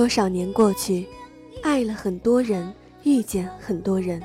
[0.00, 1.06] 多少年过去，
[1.62, 2.72] 爱了很多人，
[3.02, 4.18] 遇见很多人，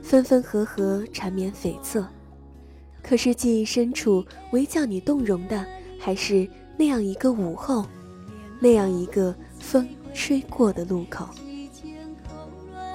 [0.00, 2.02] 分分合合，缠绵悱恻。
[3.02, 5.66] 可是记忆深处，唯叫你动容的，
[5.98, 6.48] 还是
[6.78, 7.84] 那样一个午后，
[8.58, 11.28] 那样一个风吹过的路口。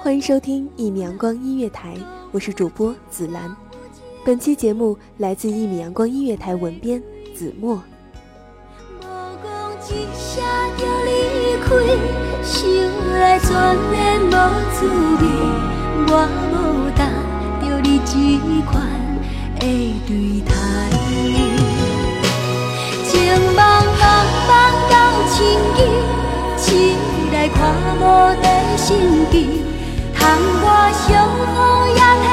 [0.00, 1.96] 欢迎收听一米阳光音乐台，
[2.32, 3.56] 我是主播紫兰。
[4.24, 7.00] 本期节目来自一米阳光音乐台文编
[7.32, 7.76] 子墨。
[7.76, 10.42] 无讲一声
[10.76, 10.95] 就离
[11.76, 11.84] 开，
[12.42, 13.48] 心内全
[13.92, 14.30] 然无
[14.72, 14.76] 滋
[15.20, 15.22] 味。
[16.08, 16.10] 我
[16.52, 16.54] 无
[16.96, 17.00] 答
[17.60, 18.10] 着你这
[18.64, 18.72] 款
[19.58, 19.62] 的
[20.06, 20.10] 对
[20.42, 20.50] 待，
[23.04, 23.10] 情
[23.54, 23.58] 茫
[24.00, 24.02] 茫
[24.48, 24.50] 茫
[24.90, 24.94] 到
[25.32, 25.36] 千
[25.76, 25.78] 机，
[26.56, 26.64] 起
[27.32, 27.56] 来看
[28.00, 28.02] 无
[28.42, 28.44] 在
[28.76, 28.86] 心
[29.30, 29.34] 机，
[30.14, 30.20] 通
[30.62, 30.64] 我
[31.06, 31.06] 相
[31.54, 31.56] 好
[31.88, 32.24] 也替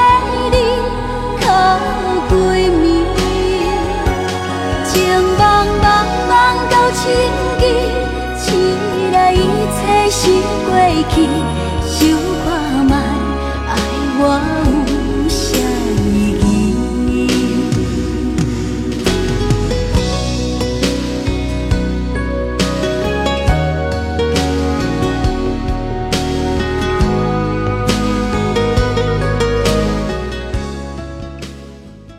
[11.10, 11.14] 去。
[11.86, 12.08] 想
[12.44, 12.96] 看卖，
[13.68, 13.72] 爱
[14.18, 14.22] 我
[14.88, 15.58] 有啥
[16.04, 16.08] 意
[16.40, 17.14] 义？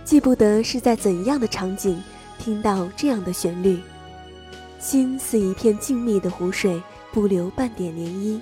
[0.03, 2.02] 记不得是在怎样的场景
[2.40, 3.79] 听到这样的旋律，
[4.79, 6.81] 心似一片静谧的湖水，
[7.12, 8.40] 不留半点涟漪，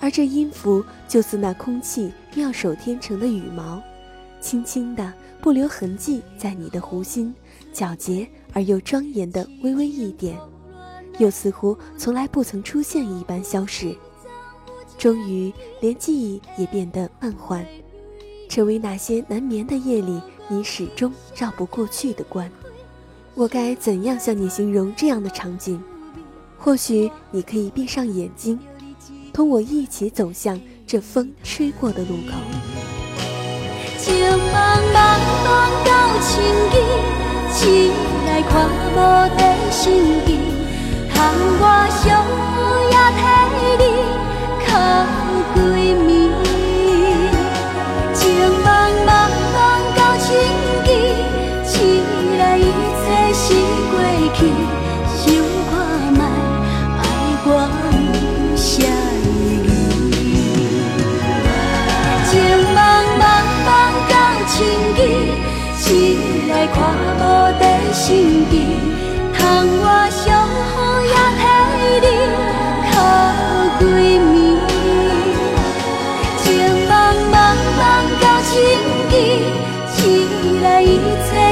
[0.00, 3.82] 而这音符就似那空气妙手天成的羽毛，
[4.40, 7.34] 轻轻的不留痕迹在你的湖心，
[7.74, 10.38] 皎洁而又庄严的微微一点，
[11.18, 13.94] 又似乎从来不曾出现一般消逝，
[14.96, 17.66] 终于连记忆也变得慢缓，
[18.48, 20.20] 成为那些难眠的夜里。
[20.50, 22.50] 你始终绕不过去的关，
[23.34, 25.78] 我该怎样向你形容这样的场景？
[26.56, 28.58] 或许你可以闭上眼睛，
[29.38, 32.32] 同我一起走向这风吹过的路口。
[41.60, 41.64] 我
[42.02, 43.22] 相好也替
[43.78, 43.84] 你
[44.66, 44.66] 靠
[45.54, 45.56] 闺
[46.04, 46.57] 蜜。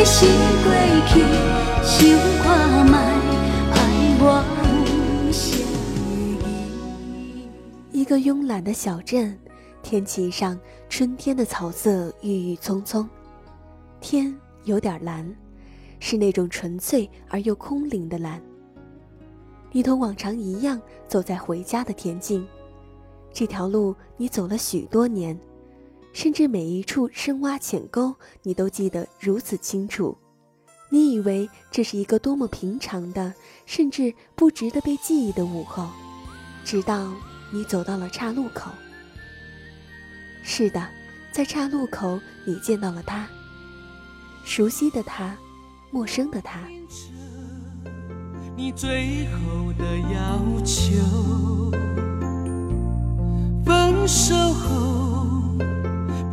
[0.06, 0.29] 到千机，醒
[0.70, 1.19] 来一切
[1.82, 2.94] 是过去，想看卖
[3.73, 3.76] 爱
[4.20, 4.23] 我
[7.91, 9.37] 一个慵懒的小镇，
[9.82, 10.56] 天气上
[10.88, 13.08] 春天的草色郁郁葱葱，
[14.00, 14.32] 天
[14.62, 15.29] 有点蓝，
[15.99, 18.41] 是那种纯粹而又空灵的蓝。
[19.73, 22.47] 你同往常一样走在回家的田径，
[23.32, 25.37] 这条路你走了许多年，
[26.17, 30.17] 甚至每一处深洼浅沟你都记得如此清楚。
[30.89, 33.35] 你以为这是一个多么平常的，
[33.67, 35.87] 甚至不值得被记忆的午后，
[36.65, 37.13] 直到
[37.53, 38.71] 你走到了岔路口。
[40.43, 40.89] 是的，
[41.33, 43.29] 在岔路口你见到了他，
[44.43, 45.37] 熟悉的他，
[45.91, 46.61] 陌生的他。
[48.57, 49.85] 你最后的
[50.15, 51.71] 要求，
[53.67, 55.06] 分手后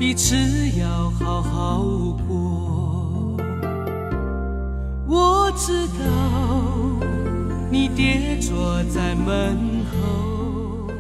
[0.06, 0.36] 彼此
[0.78, 1.82] 要好好
[2.28, 3.38] 过。
[5.08, 7.00] 我知道
[7.72, 10.92] 你跌坐在门后，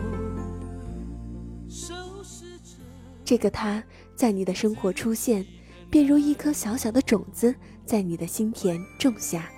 [3.26, 3.84] 这个他
[4.16, 5.46] 在你的生活出现，
[5.90, 7.54] 便如一颗小小的种子
[7.86, 9.50] 在你的心田种下。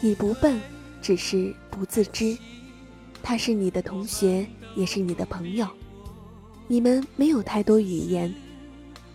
[0.00, 0.60] 你不笨。
[1.00, 2.36] 只是不自知，
[3.22, 4.44] 他是你的同学，
[4.74, 5.68] 也是你的朋友。
[6.66, 8.34] 你们没有太多语言，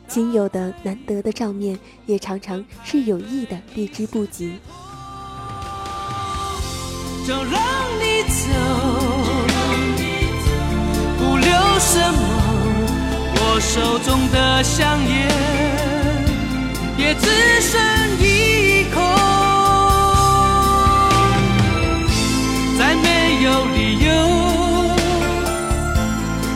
[0.10, 1.78] 仅有的难得的照面，
[2.08, 4.60] 也常常是有意的避之不及。
[7.28, 7.62] 就让
[8.00, 8.50] 你走，
[11.20, 12.20] 不留什么。
[13.36, 15.30] 我手中的香烟，
[16.98, 17.80] 也只剩
[18.20, 19.00] 一口。
[22.80, 24.10] 再没有理由，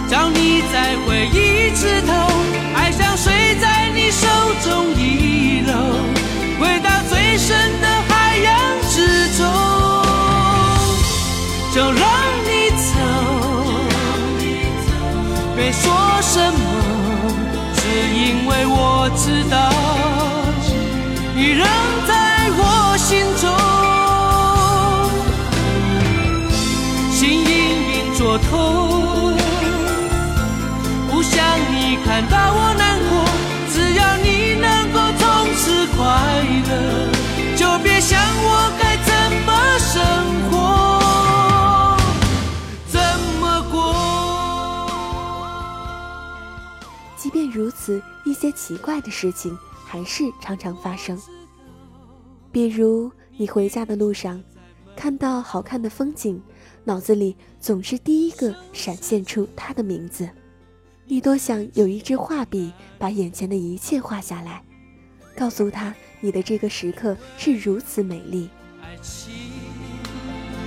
[0.09, 2.11] 叫你再回一次头，
[18.65, 19.69] 我知道，
[21.35, 21.65] 你仍
[22.07, 22.61] 在我
[22.97, 23.43] 心中。
[27.11, 27.49] 心隐
[27.93, 29.33] 隐作痛，
[31.09, 31.33] 不想
[31.71, 33.11] 你看到我难过。
[33.73, 35.21] 只要你能够从
[35.55, 36.01] 此快
[36.69, 36.71] 乐，
[37.55, 39.11] 就别想我该怎
[39.45, 39.49] 么
[39.79, 39.93] 生
[40.51, 40.53] 活，
[42.87, 42.99] 怎
[43.41, 43.73] 么过。
[47.17, 48.01] 即便如此，
[48.33, 51.21] 一些奇怪的事情还是常常发生。
[52.51, 54.43] 比如，你回家的路上，
[54.95, 56.41] 看到好看的风景。
[56.83, 60.27] 脑子里总是第一个闪现出他的名字，
[61.05, 64.63] 你多想有一支画笔把眼前的一切画下来，
[65.37, 68.49] 告诉他你的这个时刻是如此美丽。
[68.81, 69.31] 爱情，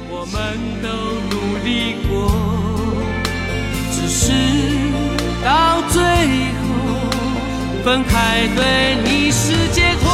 [0.08, 0.88] 我们都
[1.34, 2.30] 努力过，
[3.90, 4.85] 只是
[7.86, 10.10] 分开对你是解脱，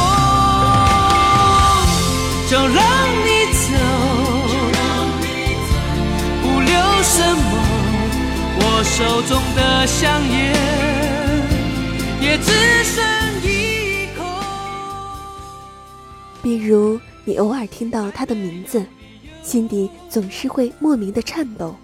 [2.47, 2.77] 就让
[3.25, 3.65] 你走，
[6.43, 6.71] 不留。
[7.01, 7.41] 什么？
[8.59, 10.53] 我手中的香烟
[12.21, 12.51] 也只
[12.83, 13.03] 剩
[13.41, 14.23] 一口。
[16.43, 18.85] 比如，你偶尔听到他的名字，
[19.41, 21.75] 心底总是会莫名的颤抖。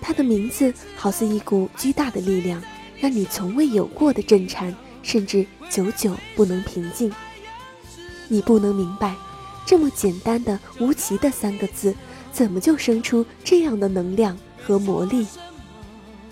[0.00, 2.62] 他的名字好似一股巨大的力量，
[3.00, 4.72] 让你从未有过的震颤，
[5.04, 7.12] 甚至久久不能平静。
[8.26, 9.14] 你不能明白，
[9.64, 11.94] 这么简单的无奇的三个字。
[12.32, 15.24] 怎么就生出这样的能量和魔力？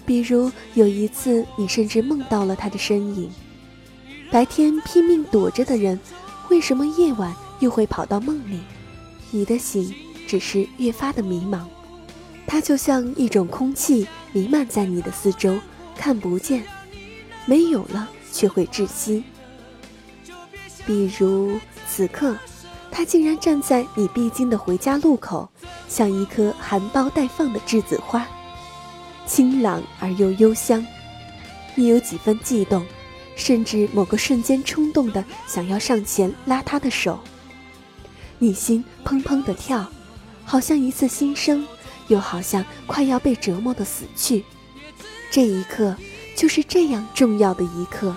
[0.05, 3.31] 比如有一次，你甚至梦到了他的身影。
[4.29, 6.01] 白天拼命躲着的人，
[6.51, 8.59] 为什么夜晚又会跑到梦里？
[9.31, 9.95] 你的醒
[10.27, 11.65] 只是越发的迷茫。
[12.49, 15.57] 它就像一种空气弥漫在你的四周，
[15.97, 16.65] 看不见，
[17.47, 19.23] 没有了却会窒息。
[20.85, 22.37] 比如此刻。
[22.95, 25.49] 他竟然站在你必经的回家路口，
[25.89, 28.29] 像一颗含苞待放的栀子花，
[29.27, 30.87] 清朗而又幽香。
[31.75, 32.85] 你有几分悸动，
[33.35, 37.19] 甚至某个瞬间冲动的想要上前拉他的手。
[38.39, 39.91] 你心砰砰的跳，
[40.45, 41.67] 好像一次新生，
[42.09, 44.45] 又好像快要被折磨的死去。
[45.31, 45.97] 这一刻，
[46.35, 48.17] 就是这样重要的一刻，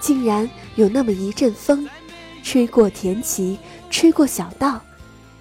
[0.00, 1.88] 竟然有那么一阵风，
[2.42, 3.56] 吹过田畦。
[3.92, 4.80] 吹过小道，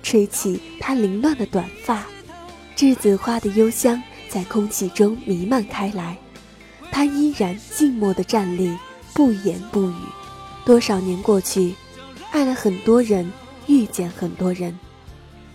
[0.01, 2.03] 吹起她凌乱的短发，
[2.75, 6.17] 栀子花的幽香在空气中弥漫开来。
[6.91, 8.75] 她依然静默地站立，
[9.13, 9.93] 不言不语。
[10.65, 11.75] 多少年过去，
[12.31, 13.31] 爱了很多人，
[13.67, 14.77] 遇见很多人，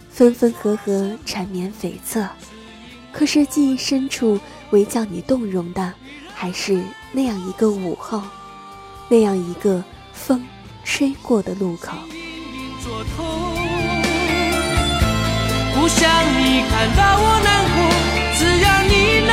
[0.09, 2.29] 分分合合，缠绵悱恻。
[3.13, 4.39] 可是记忆深处，
[4.71, 5.93] 唯叫你动容的，
[6.45, 6.79] 还是
[7.11, 8.21] 那样一个午后，
[9.09, 9.83] 那样一个
[10.13, 10.47] 风
[10.85, 11.93] 吹过的路口。
[15.73, 17.79] 不想你看到我难过，
[18.37, 18.93] 只要你
[19.27, 19.33] 能